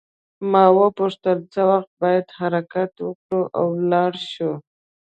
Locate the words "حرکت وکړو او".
2.39-3.65